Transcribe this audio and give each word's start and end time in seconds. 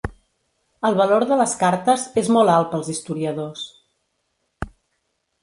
El 0.87 0.95
valor 1.01 1.25
de 1.31 1.37
les 1.41 1.53
cartes 1.63 2.07
és 2.23 2.31
molt 2.39 2.55
alt 2.55 2.73
pels 2.73 2.91
historiadors. 2.95 3.67